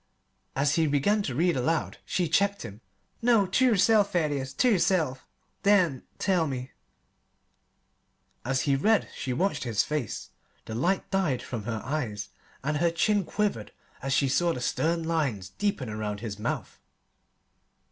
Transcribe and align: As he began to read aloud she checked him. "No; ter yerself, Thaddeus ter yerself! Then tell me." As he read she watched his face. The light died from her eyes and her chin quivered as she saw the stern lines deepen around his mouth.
As 0.55 0.73
he 0.77 0.87
began 0.87 1.21
to 1.21 1.35
read 1.35 1.55
aloud 1.55 1.99
she 2.05 2.27
checked 2.27 2.63
him. 2.63 2.81
"No; 3.21 3.45
ter 3.45 3.65
yerself, 3.65 4.13
Thaddeus 4.13 4.51
ter 4.51 4.71
yerself! 4.71 5.27
Then 5.61 6.01
tell 6.17 6.47
me." 6.47 6.71
As 8.43 8.61
he 8.61 8.75
read 8.75 9.09
she 9.15 9.31
watched 9.31 9.63
his 9.63 9.83
face. 9.83 10.31
The 10.65 10.73
light 10.73 11.07
died 11.11 11.43
from 11.43 11.65
her 11.65 11.83
eyes 11.85 12.29
and 12.63 12.77
her 12.77 12.89
chin 12.89 13.23
quivered 13.25 13.71
as 14.01 14.11
she 14.11 14.27
saw 14.27 14.53
the 14.53 14.59
stern 14.61 15.03
lines 15.03 15.49
deepen 15.49 15.87
around 15.87 16.21
his 16.21 16.39
mouth. 16.39 16.79